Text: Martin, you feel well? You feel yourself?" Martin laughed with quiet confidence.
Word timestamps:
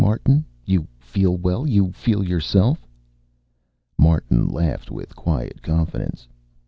Martin, 0.03 0.43
you 0.65 0.87
feel 0.97 1.37
well? 1.37 1.67
You 1.67 1.91
feel 1.91 2.27
yourself?" 2.27 2.87
Martin 3.99 4.47
laughed 4.47 4.89
with 4.89 5.15
quiet 5.15 5.61
confidence. 5.61 6.27